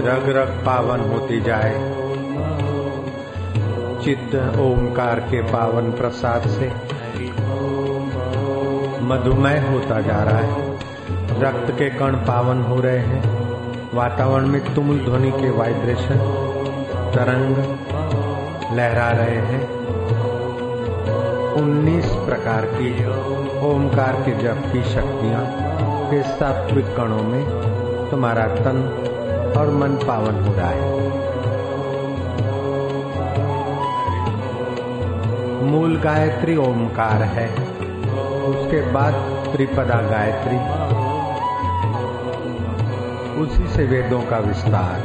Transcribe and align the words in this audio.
रग 0.00 0.36
रग 0.36 0.48
पावन 0.66 1.00
होती 1.00 1.40
जाए। 1.40 2.00
चित्त 4.04 4.58
ओमकार 4.58 5.20
के 5.20 5.42
पावन 5.42 5.92
प्रसाद 5.92 6.42
से 6.42 6.72
मधुमेह 9.04 9.70
होता 9.70 10.00
जा 10.00 10.22
रहा 10.22 10.38
है। 10.38 10.78
रक्त 11.42 11.70
के 11.70 11.90
कण 11.90 12.14
पावन 12.14 12.62
हो 12.62 12.80
रहे 12.80 12.98
हैं। 12.98 13.40
वातावरण 13.94 14.46
में 14.46 14.74
तुमुल 14.74 14.98
ध्वनि 14.98 15.30
के 15.30 15.50
वाइब्रेशन, 15.50 16.18
तरंग 17.14 17.56
लहरा 18.78 19.10
रहे 19.10 19.36
हैं। 19.36 19.68
19 21.54 22.06
प्रकार 22.06 22.64
की 22.64 23.06
ओमकार 23.66 24.12
के 24.12 24.30
जप 24.30 24.62
की 24.72 24.82
शक्तियाँ 24.82 25.46
के 26.10 26.22
सात्विक 26.22 26.96
कणों 26.96 27.22
में 27.22 27.44
तुम्हारा 28.10 28.46
तन 28.46 29.06
और 29.60 29.70
मन 29.70 29.88
पावन 29.88 30.44
हो 30.44 30.54
रहा 30.56 30.68
है। 30.68 31.00
मूल 35.62 36.00
गायत्री 36.00 36.56
ओमकार 36.56 37.22
है। 37.22 37.46
उसके 38.44 38.92
बाद 38.92 39.12
त्रिपदा 39.52 39.94
गायत्री। 39.94 40.56
उसी 43.40 43.66
से 43.66 43.84
वेदों 43.84 44.20
का 44.20 44.38
विस्तार। 44.38 45.00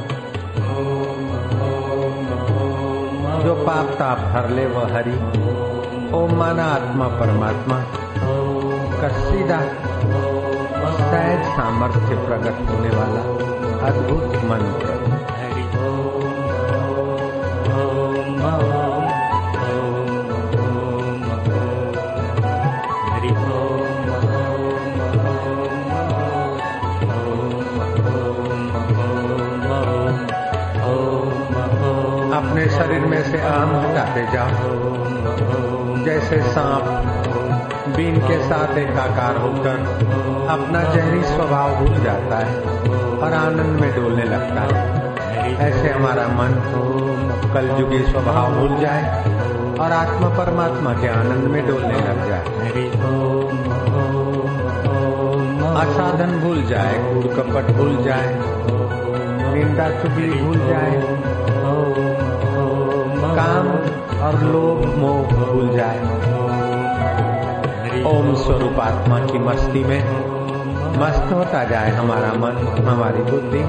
जो 3.43 3.55
पाप 3.55 3.85
ताप 3.85 4.17
हर 4.19 4.49
ले 4.49 4.65
वह 4.65 4.93
हरि। 4.93 5.13
ओम 6.13 6.35
माना 6.35 6.63
आत्मा 6.63 7.07
परमात्मा। 7.07 7.83
का 9.01 9.07
सीधा 9.07 9.59
सहज 10.97 11.43
सामर्थ्य 11.45 12.15
प्रकट 12.27 12.69
होने 12.69 12.89
वाला। 12.89 13.34
अद्भुत 13.85 14.35
मंत्र। 14.43 14.95
अपने 32.35 32.65
शरीर 32.69 33.05
में 33.05 33.23
से 33.23 33.37
अहम 33.37 33.75
हटाते 33.75 34.23
जाओ। 34.33 36.05
जैसे 36.05 36.41
सांप 36.41 36.85
बीन 37.87 38.15
के 38.19 38.37
साथ 38.39 38.77
एकाकार 38.77 39.37
होकर 39.37 39.77
अपना 40.49 40.81
जहरी 40.85 41.21
स्वभाव 41.23 41.75
भूल 41.75 41.97
जाता 42.03 42.37
है 42.37 42.53
और 43.17 43.33
आनंद 43.33 43.79
में 43.81 43.89
डोलने 43.95 44.23
लगता 44.23 44.61
है। 44.61 45.53
ऐसे 45.61 45.89
हमारा 45.89 46.27
मन 46.29 46.55
कलयुगी 47.53 47.99
स्वभाव 48.03 48.55
भूल 48.55 48.75
जाए 48.79 49.03
और 49.79 49.91
आत्मा 49.91 50.29
परमात्मा 50.37 50.93
के 50.93 51.07
आनंद 51.09 51.47
में 51.47 51.61
डोलने 51.67 51.99
लग 51.99 52.27
जाए। 52.29 52.43
असाधन 55.75 56.39
भूल 56.39 56.61
जाए 56.65 56.97
कूड़ 57.05 57.33
कपट 57.33 57.71
भूल 57.71 57.95
जाए, 58.03 58.33
निंदा 59.53 59.89
चुगली 60.01 60.31
भूल 60.33 60.57
जाए, 60.59 61.01
काम 63.37 63.67
और 64.25 64.41
लोभ 64.43 64.85
मोह 64.97 65.35
भूल 65.35 65.75
जाए। 65.77 66.24
ओम 68.05 68.35
स्वरूप 68.35 68.79
आत्मा 68.79 69.19
की 69.19 69.39
मस्ती 69.39 69.83
में 69.83 69.99
मस्त 70.99 71.33
होता 71.33 71.63
जाए 71.63 71.89
हमारा 71.89 72.27
मन, 72.27 72.85
हमारी 72.87 73.21
बुद्धि, 73.21 73.61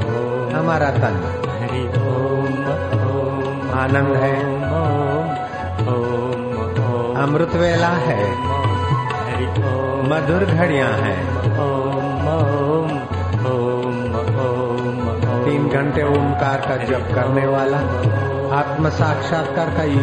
हमारा 0.56 0.90
तन। 0.90 1.42
आनंद 3.74 4.16
है। 4.16 4.56
अमृत 7.22 7.54
वेला 7.54 7.88
है। 7.88 8.30
मधुर 10.08 10.44
घड़ियाँ 10.44 10.90
हैं। 10.90 11.36
तीन 15.44 15.68
घंटे 15.68 16.02
ओमकार 16.02 16.60
का 16.68 16.76
जप 16.76 17.08
करने 17.14 17.46
वाला 17.46 17.78
आत्म 18.56 18.88
साक्षात्कार 18.88 19.66
का 19.66 19.82
ही 19.82 20.00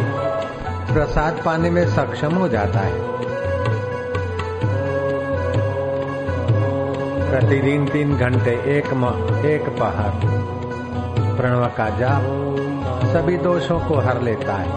प्रसाद 0.94 1.42
पाने 1.46 1.70
में 1.70 1.88
सक्षम 1.88 2.36
हो 2.36 2.48
जाता 2.48 2.80
है। 2.80 3.14
प्रतिदिन 7.34 7.86
तीन 7.86 8.12
घंटे, 8.16 8.52
एक 8.70 8.88
एक 9.46 9.70
पहर 9.70 10.18
प्रणव 11.38 11.66
का 11.68 11.88
जाप 11.90 12.26
सभी 13.06 13.38
दोषों 13.38 13.80
को 13.80 13.96
हर 14.00 14.22
लेता 14.22 14.54
है। 14.54 14.68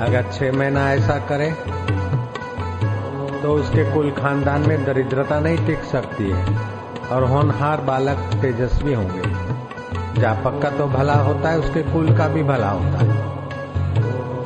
अगर 0.00 0.30
छह 0.32 0.52
महीना 0.52 0.92
ऐसा 0.92 1.18
करे 1.28 1.50
तो 3.42 3.52
उसके 3.54 3.84
कुल 3.94 4.10
खानदान 4.10 4.60
में 4.68 4.84
दरिद्रता 4.84 5.40
नहीं 5.40 5.66
टिक 5.66 5.82
सकती 5.82 6.30
है, 6.30 6.56
और 7.12 7.24
होनहार 7.24 7.80
बालक 7.80 8.24
तेजस्वी 8.42 8.94
होंगे। 8.94 9.22
जापक 10.20 10.60
का 10.62 10.70
तो 10.70 10.86
भला 10.86 11.18
होता 11.20 11.50
है, 11.50 11.58
उसके 11.58 11.82
कुल 11.82 12.16
का 12.16 12.28
भी 12.28 12.42
भला 12.42 12.70
होता 12.70 13.04
है। 13.04 13.08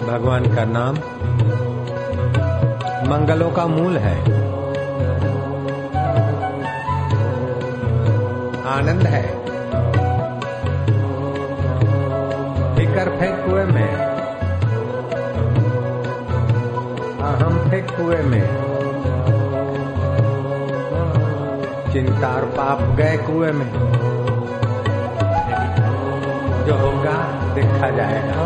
भगवान 0.09 0.55
का 0.57 0.65
नाम 0.65 0.95
मंगलों 3.11 3.51
का 3.51 3.67
मूल 3.69 3.97
है। 3.99 4.48
आनंद 8.79 9.03
है। 9.03 9.23
फिकर 12.77 13.17
फेंक 13.17 13.47
कुएँ 13.47 13.65
में। 13.65 13.95
अहम 17.21 17.71
फेंक 17.71 17.91
कुएँ 17.91 18.23
में। 18.23 18.69
चिंता 21.93 22.29
और 22.29 22.45
पाप 22.45 22.83
गए 22.83 23.17
कुएँ 23.17 23.53
में। 23.53 23.73
जो 26.67 26.75
होगा, 26.75 27.17
देखा 27.55 27.91
जाएगा। 27.91 28.41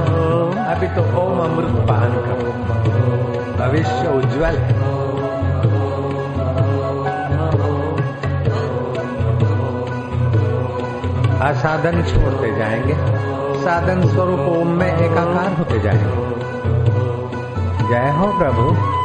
अभी 0.65 0.87
तो 0.87 1.03
ओम 1.21 1.41
अमृत 1.41 1.89
पान 1.89 2.13
करो। 2.15 2.53
भविष्य 3.59 4.09
उज्जवल 4.17 4.57
है। 4.57 5.22
असाधन 11.43 12.03
छोड़ते 12.03 12.57
जाएँगे। 12.57 12.95
साधन 13.63 14.09
स्वरूप 14.09 14.41
ओम 14.41 14.69
में 14.69 14.99
एकाकार 14.99 15.53
होते 15.53 15.81
जाएँगे। 15.81 16.33
जय 17.89 18.11
हो 18.11 18.39
प्रभु। 18.39 19.03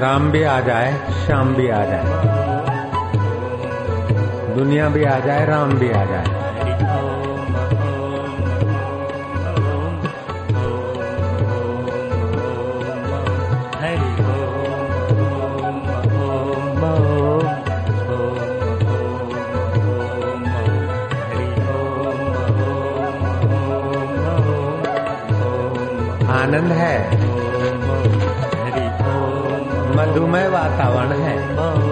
राम 0.00 0.30
भी 0.30 0.42
आ 0.42 0.60
जाए, 0.60 1.10
श्याम 1.26 1.54
भी 1.54 1.68
आ 1.68 1.84
जाए। 1.84 2.31
दुनिया 4.56 4.88
भी 4.88 5.04
आ 5.04 5.18
जाए 5.18 5.46
राम 5.46 5.72
भी 5.72 5.90
आ 5.90 6.04
जाए। 6.04 6.26
आनंद 26.42 26.72
है। 26.72 26.96
मधुमय 29.96 30.48
वातावरण 30.48 31.12
है। 31.12 31.91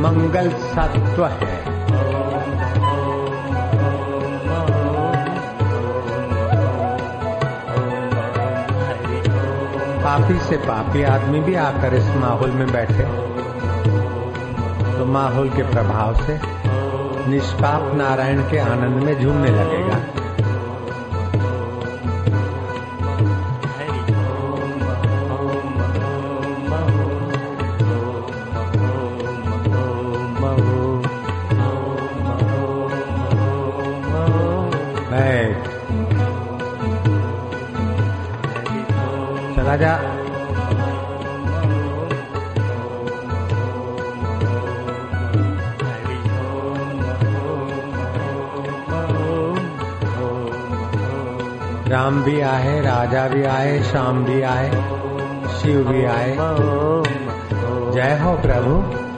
मंगल 0.00 0.50
सत्व 0.50 1.26
है। 1.26 1.56
पापी 10.00 10.38
से 10.38 10.56
पापी 10.56 11.02
आदमी 11.02 11.40
भी 11.40 11.54
आकर 11.54 11.94
इस 11.94 12.08
माहौल 12.16 12.50
में 12.50 12.72
बैठे। 12.72 13.04
तो 14.98 15.04
माहौल 15.04 15.50
के 15.50 15.62
प्रभाव 15.62 16.14
से 16.14 16.40
निष्पाप 17.30 17.94
नारायण 17.94 18.42
के 18.42 18.58
आनंद 18.58 19.02
में 19.02 19.20
झूमने 19.20 19.50
लगेगा। 19.50 19.99
भी 52.30 52.40
आए 52.40 52.80
राजा 52.80 53.28
भी 53.28 53.44
आए 53.44 53.82
श्याम 53.82 54.24
भी 54.24 54.42
आए 54.42 54.70
शिव 55.60 55.88
भी 55.88 56.04
आए। 56.04 56.36
जय 57.94 58.18
हो 58.22 58.36
प्रभु। 58.36 59.09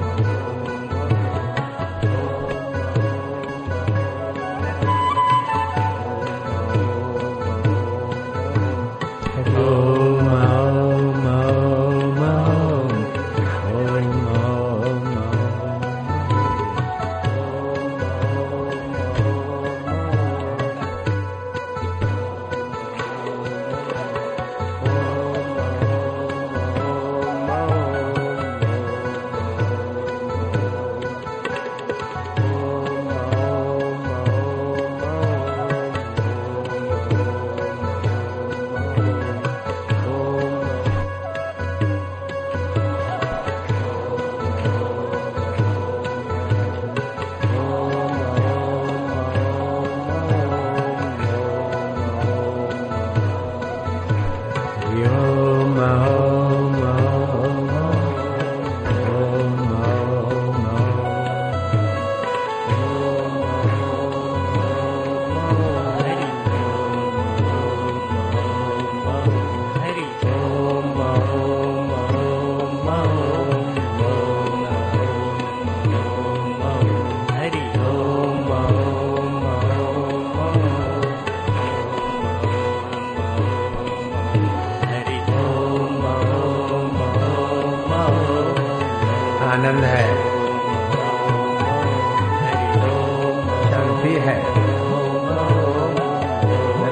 शांति 94.03 94.15
है। 94.15 94.37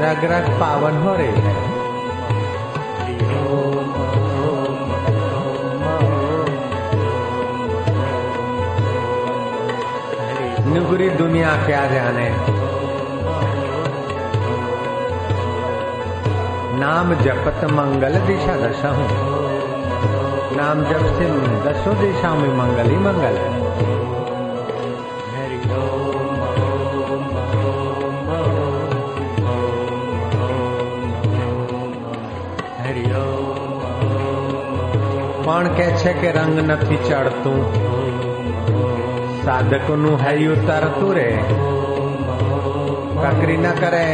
रग 0.02 0.24
रग 0.24 0.60
पावन 0.60 0.96
हो 0.96 1.14
रही 1.14 1.26
है। 1.26 1.54
नुगरी 10.68 11.10
दुनिया 11.10 11.66
क्या 11.66 11.86
जाने। 11.86 12.30
नाम 16.80 17.14
जपत 17.14 17.64
मंगल 17.70 18.18
दिशा 18.18 18.56
दशा 18.56 18.90
नाम 20.52 20.80
जप 20.82 21.06
से 21.16 21.26
दसों 21.64 21.94
दिशाओं 21.96 22.36
में 22.36 22.56
मंगल 22.56 22.90
ही 22.90 22.96
मंगल 22.96 23.36
है। 23.36 23.59
પણ 35.49 35.67
કે 35.77 35.87
છે 35.93 36.11
કે 36.13 36.29
રંગ 36.31 36.57
નથી 36.61 36.99
ચડતું 37.05 37.61
સાધકનું 39.45 40.15
હૈયું 40.19 40.61
તરતું 40.67 41.11
રે 41.13 41.29
કકરી 43.23 43.57
ન 43.57 43.67
કરે 43.75 44.05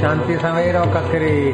શાંતિ 0.00 0.34
સવેરો 0.36 0.84
કકરી 0.94 1.44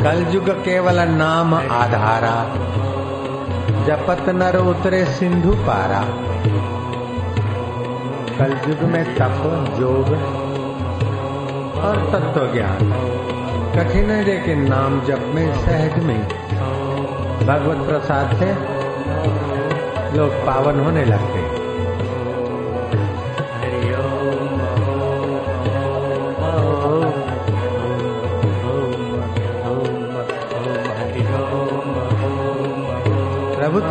कलयुग 0.00 0.48
केवल 0.64 0.98
नाम 1.12 1.54
आधारा 1.72 2.36
जपत 3.85 4.29
नर 4.29 4.55
उतरे 4.57 5.05
सिंधु 5.05 5.51
पारा। 5.51 6.01
कलयुग 8.37 8.89
में 8.89 9.15
तप 9.15 9.73
जोग 9.79 10.07
और 11.83 11.95
तत्व 12.11 12.53
ज्ञान 12.53 12.93
कठिन 13.75 14.09
है 14.09 14.23
लेकिन 14.23 14.69
नाम 14.69 15.01
जप 15.01 15.31
में, 15.35 15.53
सहज 15.53 16.03
में। 16.03 16.27
भगवत 17.47 17.89
प्रसाद 17.89 18.35
से 18.35 18.45
लोग 20.17 20.29
पावन 20.29 20.79
होने 20.79 21.05
लगते 21.05 21.39
हैं। 21.39 21.52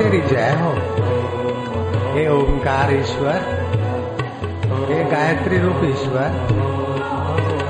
तेरी 0.03 0.21
जय 0.21 0.59
हो। 0.61 0.71
हे 2.15 2.29
ओंकार 2.29 2.95
ईश्वर 2.95 3.63
हे 4.89 5.05
गायत्री 5.05 5.59
रूप 5.59 5.81
ईश्वर, 5.85 6.27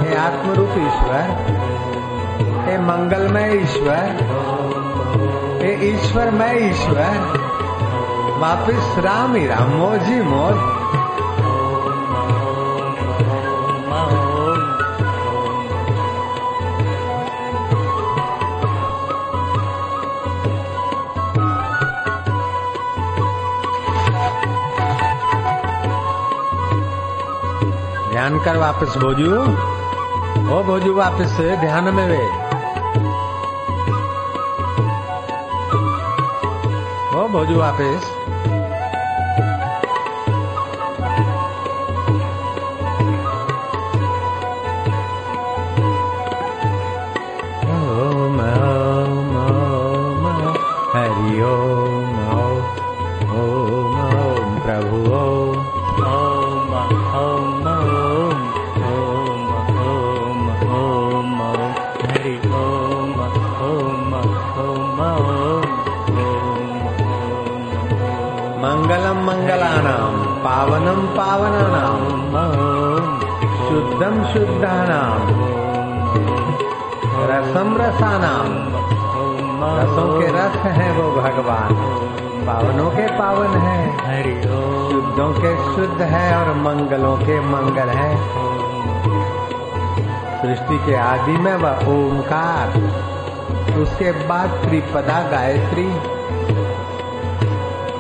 हे 0.01 0.17
आत्म 0.17 0.51
रूप 0.51 0.69
ईश्वर, 0.69 1.21
हे 2.69 2.79
मंगलमय 2.79 3.57
ईश्वर, 3.63 3.99
हे 5.63 5.75
ईश्वर 5.75 6.05
ईश्वरमय 6.05 6.71
ईश्वर, 6.71 7.39
वापिस 8.39 9.05
राम 9.05 9.35
ही 9.35 9.47
राम, 9.47 9.69
मोजी 9.69 10.23
मोज 10.23 10.82
ध्यान 28.23 28.39
कर 28.39 28.57
वापस 28.57 28.97
भोजू। 28.97 29.37
ओ 30.55 30.63
भोजू 30.63 30.95
वापस 30.95 31.37
ध्यान 31.41 31.85
में 31.85 32.07
वे। 32.09 32.27
ओ 37.19 37.29
भोजू 37.29 37.59
वापस। 37.59 38.22
मंगलम 69.63 70.15
मंगलानाम 70.15 70.15
पावनम 70.45 71.01
पावनानाम 71.17 72.37
शुद्धम 73.67 74.17
शुद्धानाम 74.33 75.21
रसम 77.31 77.77
रसानाम 77.77 78.49
रसों 79.65 80.07
के 80.21 80.27
रस 80.27 80.57
है 80.77 80.91
वो 80.93 81.11
भगवान, 81.13 81.75
पावनों 82.47 82.91
के 82.91 83.07
पावन 83.19 83.55
है, 83.59 84.43
शुद्धों 84.91 85.31
के 85.33 85.55
शुद्ध 85.75 86.03
है 86.03 86.25
और 86.37 86.55
मंगलों 86.55 87.17
के 87.17 87.41
मंगल 87.41 87.89
है। 87.89 88.11
सृष्टि 90.43 90.79
के 90.87 90.95
आदि 90.95 91.37
में 91.37 91.55
वह 91.55 91.87
ओमकार 91.89 92.67
उसके 93.79 94.13
बाद 94.27 94.51
त्रिपदा 94.65 95.21
गायत्री 95.31 95.87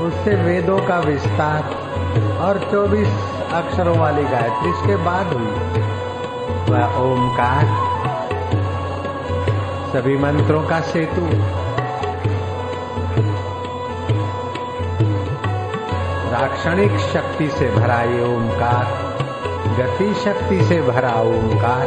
उससे 0.02 0.34
वेदों 0.34 0.78
का 0.78 0.98
विस्तार 0.98 1.62
और 2.40 2.58
24 2.58 3.08
अक्षरों 3.52 3.98
वाली 3.98 4.24
गायत्री 4.24 4.70
इसके 4.70 4.96
बाद 4.96 5.26
हुई। 5.26 5.82
वह 6.70 6.96
ओमकार। 6.96 7.92
सभी 9.92 10.16
मंत्रों 10.16 10.62
का 10.62 10.80
सेतु। 10.80 11.28
राक्षणिक 16.32 16.98
शक्ति 16.98 17.48
से 17.48 17.70
भरा 17.70 18.00
ये 18.00 18.36
ओमकार, 18.36 19.16
गति 19.78 20.14
शक्ति 20.14 20.64
से 20.64 20.82
भरा 20.82 21.20
ओमकार, 21.20 21.86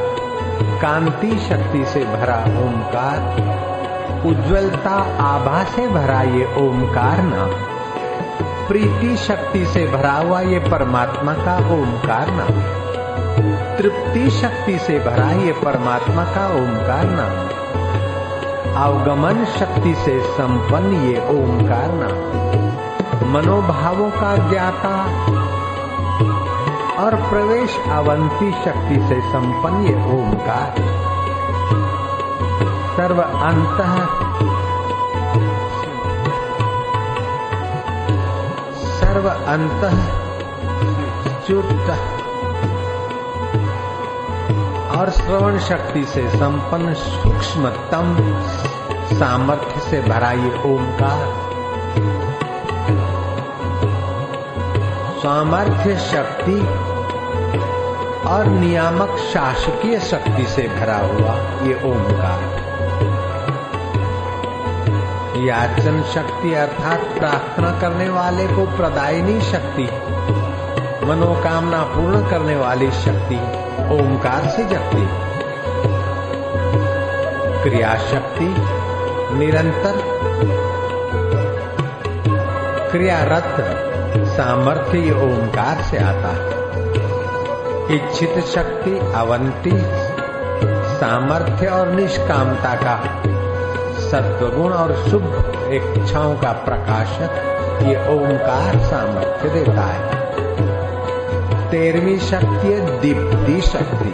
कांति 0.82 1.38
शक्ति 1.40 1.86
से 1.86 2.06
भरा 2.06 2.36
ओमकार, 2.36 3.20
उज्जवलता 4.26 5.24
आभा 5.24 5.64
से 5.64 5.88
भरा 5.88 6.22
ये 6.22 6.46
ओमकार 6.46 7.18
नाम। 7.22 7.75
प्रीति 8.68 9.16
शक्ति 9.18 9.66
से 9.66 9.86
भरा 9.88 10.14
हुआ 10.14 10.40
ये 10.42 10.60
परमात्मा 10.60 11.34
का 11.34 11.56
ओमकार 11.74 12.32
नाम 12.32 12.54
है। 12.54 13.78
तृप्ति 13.78 14.30
शक्ति 14.32 14.78
से 14.78 14.98
भरा 15.00 15.30
ये 15.42 15.52
परमात्मा 15.64 16.24
का 16.36 16.48
ओमकार 16.54 17.06
नाम 17.10 17.54
अवगमन 18.84 19.44
शक्ति 19.60 19.94
से 19.96 20.20
संपन्न 20.34 21.04
ये 21.06 21.20
ओमकार 21.30 21.94
नाम 21.94 23.32
मनोभावों 23.34 24.10
का 24.12 24.36
ज्ञाता 24.50 24.96
और 27.04 27.16
प्रवेश 27.30 27.78
अवंती 27.92 28.52
शक्ति 28.66 29.00
से 29.08 29.22
संपन्न 29.32 29.88
ये 29.88 29.96
ओंकार 30.18 30.84
सर्व 32.98 33.22
अंत 33.22 33.82
सर्व 39.16 39.28
अंत 39.30 39.84
चुट 41.48 41.90
और 44.96 45.10
श्रवण 45.10 45.60
शक्ति 45.60 46.04
से 46.06 46.28
संपन्न 46.30 46.94
सूक्ष्मतम 46.94 48.12
सामर्थ्य 49.14 49.80
से 49.82 50.02
भरा 50.02 50.32
ये 50.32 50.50
ओंकार। 50.72 51.24
सामर्थ्य 55.20 55.96
शक्ति 56.10 56.60
और 58.30 58.48
नियामक 58.60 59.18
शासकीय 59.34 60.00
शक्ति 60.12 60.46
से 60.46 60.68
भरा 60.76 60.98
हुआ 60.98 61.38
ये 61.68 61.82
ओमकार 61.92 62.55
याचन 65.36 66.04
शक्ति 66.04 66.54
अर्थात 66.54 67.00
प्रार्थना 67.00 67.80
करने 67.80 68.10
वाले 68.10 68.48
को 68.48 68.78
प्रदायनी 68.78 69.42
शक्ति, 69.42 69.84
मनोकामना 71.06 71.84
पूर्ण 71.84 72.30
करने 72.30 72.56
वाली 72.56 72.92
शक्ति, 72.92 73.36
ओंकार 73.92 74.48
से 74.48 74.64
जगती। 74.64 75.08
क्रिया 77.64 77.96
शक्ति 77.96 78.56
निरंतर। 79.36 79.94
क्रियारत 82.92 83.56
सामर्थ्य 84.28 85.12
ओंकार 85.12 85.82
से 85.82 85.98
आता 85.98 86.30
है। 86.30 86.66
इच्छित 87.96 88.40
शक्ति 88.46 89.00
अवंती, 89.16 89.72
सामर्थ्य 90.96 91.68
और 91.68 91.88
निष्कामता 91.88 92.76
का 92.76 93.22
सत्वगुण 94.12 94.74
और 94.74 94.96
शुभ 94.96 95.54
इच्छाओं 95.68 96.36
का 96.36 96.52
प्रकाशक, 96.52 97.56
ये 97.84 97.96
ओंकार 97.96 98.80
सामर्थ्य 98.80 99.50
देता 99.50 99.82
है। 99.82 100.16
तेरहवीं 101.72 102.20
शक्ति 102.20 102.68
है 102.68 103.00
दीप्ति 103.00 103.62
शक्ति। 103.62 104.14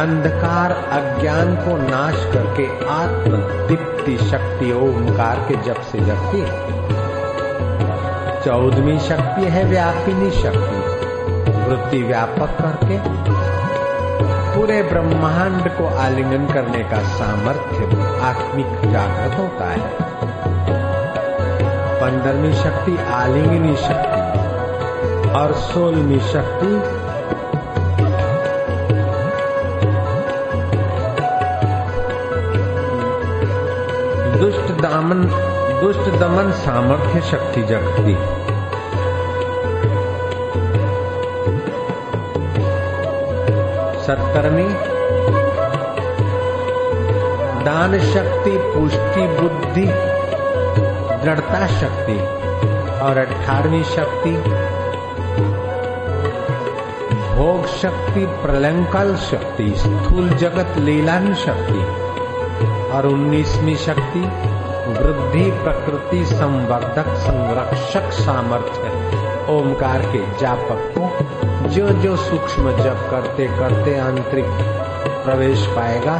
अंधकार 0.00 0.72
अज्ञान 0.72 1.56
को 1.56 1.76
नाश 1.76 2.24
करके 2.34 2.66
आत्म 2.86 3.32
दीप्ति 3.68 4.18
शक्ति 4.18 4.72
ओंकार 4.72 5.36
के 5.48 5.54
जब 5.54 5.82
से 5.82 5.98
जगती 5.98 6.40
है। 6.40 6.84
चौदहवीं 8.44 8.98
शक्ति 8.98 9.44
है 9.44 9.64
व्यापिनी 9.64 10.30
शक्ति। 10.30 10.84
वृत्ति 11.60 12.02
व्यापक 12.02 12.62
करके 12.62 13.24
पूरे 14.54 14.82
ब्रह्मांड 14.82 15.68
को 15.68 15.86
आलिंगन 15.98 16.46
करने 16.54 16.84
का 16.84 16.98
सामर्थ्य 16.98 17.96
आत्मिक 18.20 18.66
जागृत 18.92 19.38
होता 19.38 19.70
है। 19.70 19.80
पंद्रहवीं 22.00 22.52
शक्ति 22.54 22.96
आलिंगनी 23.12 23.76
शक्ति 23.76 25.30
और 25.30 25.52
सोलहवीं 25.52 26.20
शक्ति 26.20 26.70
दुष्ट 34.38 34.80
दामन, 34.82 35.24
दुष्ट 35.80 36.20
दमन 36.20 36.50
सामर्थ्य 36.52 37.20
शक्ति 37.20 37.62
जगती 37.62 38.43
सत्तरवीं 44.06 44.68
दान 47.64 47.98
शक्ति 48.04 48.50
पुष्टि, 48.74 49.26
बुद्धि 49.38 49.86
दृढ़ता 51.22 51.66
शक्ति 51.78 52.18
और 53.04 53.18
अठारहवीं 53.18 53.82
शक्ति 53.92 54.32
भोग 57.36 57.66
शक्ति 57.76 58.26
प्रलंकल 58.42 59.14
शक्ति, 59.20 59.72
स्थूल 59.76 60.28
जगत, 60.36 60.76
लीलान 60.78 61.32
शक्ति 61.34 61.80
और 62.96 63.06
उन्नीसवीं 63.06 63.76
शक्ति, 63.86 64.20
वृद्धि, 65.00 65.50
प्रकृति, 65.62 66.24
संवर्धक, 66.34 67.14
संरक्षक 67.24 68.12
सामर्थ्य 68.20 69.52
ओमकार 69.54 70.02
के 70.12 70.26
जापक 70.40 70.92
को 70.98 71.53
जो 71.64 71.88
जो 71.88 72.16
सूक्ष्म 72.16 72.70
जप 72.76 73.08
करते 73.10 73.46
करते 73.48 73.98
आंतरिक 73.98 74.44
प्रवेश 75.24 75.66
पाएगा 75.66 76.16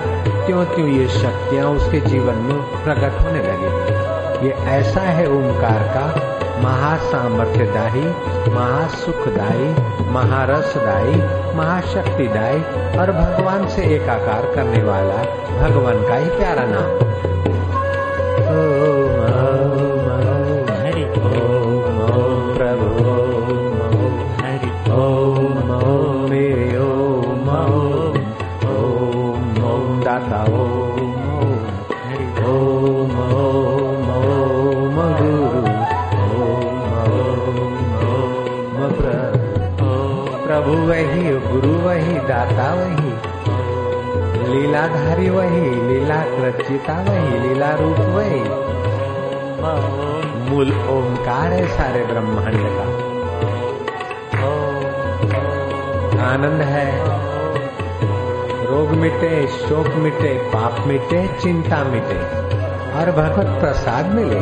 त्यों 0.46 0.64
त्यों 0.64 0.88
ये 0.88 1.08
शक्तियाँ 1.08 1.66
उसके 1.70 2.00
जीवन 2.00 2.34
में 2.34 2.84
प्रकट 2.84 3.20
होने 3.22 3.38
लगेगी। 3.38 4.46
ये 4.46 4.52
ऐसा 4.52 5.00
है 5.00 5.26
ओंकार 5.30 5.82
का 5.88 6.06
महासामर्थ्यदायी, 6.60 8.04
महासुखदायी, 8.54 9.68
महारसदायी, 10.10 11.16
महाशक्तिदायी 11.56 12.62
और 12.98 13.12
भगवान 13.12 13.68
से 13.68 13.82
एकाकार 13.96 14.54
करने 14.54 14.82
वाला 14.82 15.22
भगवान 15.60 16.06
का 16.08 16.16
ही 16.16 16.30
प्यारा 16.30 16.64
नाम। 16.66 17.33
लीला 47.74 47.86
रूप 47.86 47.98
वही 47.98 48.40
मूल 50.50 50.68
ओंकार 50.68 51.52
है 51.52 51.66
सारे 51.66 52.04
ब्रह्मांड 52.04 52.56
का। 52.56 53.14
आनंद 56.24 56.62
है। 56.62 57.04
रोग 58.66 58.88
मिटे, 58.88 59.46
शोक 59.46 59.94
मिटे, 59.94 60.50
पाप 60.54 60.84
मिटे, 60.86 61.28
चिंता 61.42 61.84
मिटे। 61.84 62.18
और 62.94 63.10
भगवत 63.10 63.60
प्रसाद 63.60 64.06
मिले। 64.06 64.40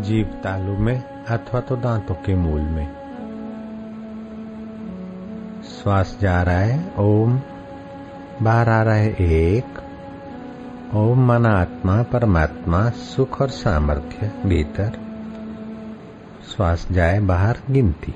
जीव 0.00 0.26
तालु 0.26 0.76
में 0.78 1.24
अथवा 1.24 1.60
तो 1.60 1.76
दांतों 1.76 2.14
के 2.14 2.34
मूल 2.34 2.60
में। 2.60 3.00
श्वास 5.62 6.18
जा 6.20 6.42
रहा 6.42 6.58
है, 6.58 6.92
ओम। 6.98 7.40
बाहर 8.42 8.68
आ 8.68 8.82
रहा 8.82 8.94
है 8.94 9.10
एक। 9.20 9.64
ओम 10.94 11.32
मन 11.32 11.46
आत्मा, 11.46 12.02
परमात्मा, 12.02 12.90
सुख 12.90 13.40
और 13.40 13.48
सामर्थ्य 13.48 14.32
भीतर। 14.46 14.92
श्वास 16.48 16.88
जाए, 16.92 17.20
बाहर 17.20 17.58
गिनती। 17.70 18.14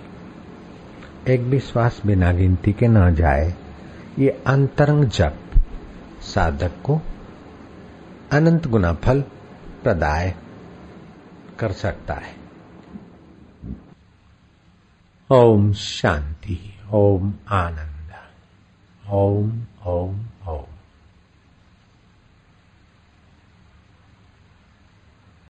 एक 1.29 1.51
भी 1.51 1.59
श्वास 1.59 2.03
बिना 2.07 2.33
गिनती 2.33 2.73
के 2.73 2.89
न 2.89 3.15
जाए, 3.15 3.55
ये 4.19 4.43
अंतरंग 4.47 5.05
जप। 5.05 5.37
साधक 6.21 6.71
को 6.85 7.01
अनंत 8.33 8.67
गुना 8.67 8.93
फल 8.93 9.21
प्रदाय। 9.83 10.35
कर 11.59 11.73
सकता 11.73 12.15
है। 12.15 12.45
ओम 15.31 15.73
शांति 15.73 16.81
ओम 16.91 17.35
आनंद 17.49 17.95
ओम 19.09 19.63
ओम 19.87 20.27